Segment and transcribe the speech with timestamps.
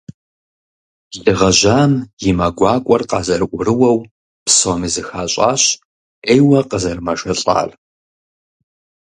[1.21, 1.91] Лы гъэжьам
[2.29, 3.97] и мэ гуакӀуэр къазэрыӀурыуэу,
[4.45, 5.63] псоми зыхащӀащ
[6.25, 7.69] Ӏейуэ къызэрымэжэлӀар.